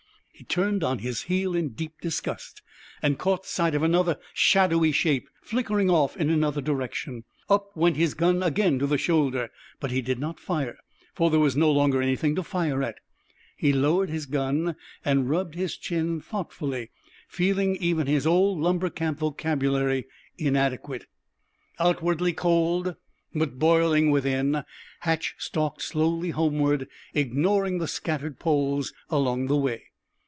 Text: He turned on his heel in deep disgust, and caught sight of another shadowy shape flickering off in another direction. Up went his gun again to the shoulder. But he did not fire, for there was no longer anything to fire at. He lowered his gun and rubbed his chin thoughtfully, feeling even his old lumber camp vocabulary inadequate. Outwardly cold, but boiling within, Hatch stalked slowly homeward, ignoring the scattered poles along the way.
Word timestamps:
He 0.33 0.45
turned 0.45 0.83
on 0.83 0.97
his 0.99 1.21
heel 1.23 1.53
in 1.55 1.73
deep 1.73 2.01
disgust, 2.01 2.63
and 3.03 3.19
caught 3.19 3.45
sight 3.45 3.75
of 3.75 3.83
another 3.83 4.17
shadowy 4.33 4.91
shape 4.91 5.29
flickering 5.39 5.87
off 5.91 6.17
in 6.17 6.31
another 6.31 6.61
direction. 6.61 7.25
Up 7.47 7.69
went 7.77 7.95
his 7.95 8.15
gun 8.15 8.41
again 8.41 8.79
to 8.79 8.87
the 8.87 8.97
shoulder. 8.97 9.51
But 9.79 9.91
he 9.91 10.01
did 10.01 10.17
not 10.17 10.39
fire, 10.39 10.79
for 11.13 11.29
there 11.29 11.39
was 11.39 11.55
no 11.55 11.71
longer 11.71 12.01
anything 12.01 12.33
to 12.37 12.41
fire 12.43 12.81
at. 12.81 12.95
He 13.55 13.71
lowered 13.71 14.09
his 14.09 14.25
gun 14.25 14.75
and 15.05 15.29
rubbed 15.29 15.53
his 15.53 15.77
chin 15.77 16.19
thoughtfully, 16.19 16.89
feeling 17.29 17.75
even 17.75 18.07
his 18.07 18.25
old 18.25 18.59
lumber 18.59 18.89
camp 18.89 19.19
vocabulary 19.19 20.07
inadequate. 20.39 21.05
Outwardly 21.77 22.33
cold, 22.33 22.95
but 23.35 23.59
boiling 23.59 24.09
within, 24.09 24.63
Hatch 25.01 25.35
stalked 25.37 25.83
slowly 25.83 26.31
homeward, 26.31 26.87
ignoring 27.13 27.77
the 27.77 27.87
scattered 27.87 28.39
poles 28.39 28.91
along 29.11 29.45
the 29.45 29.55
way. 29.57 29.83